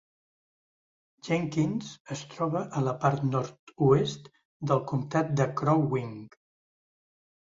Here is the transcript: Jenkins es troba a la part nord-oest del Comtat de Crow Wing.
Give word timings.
Jenkins 1.27 1.89
es 2.15 2.23
troba 2.31 2.63
a 2.79 2.81
la 2.85 2.93
part 3.03 3.27
nord-oest 3.35 4.25
del 4.71 4.81
Comtat 4.93 5.29
de 5.41 5.47
Crow 5.61 5.85
Wing. 5.97 6.17